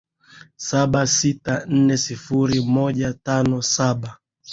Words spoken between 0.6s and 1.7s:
saba sita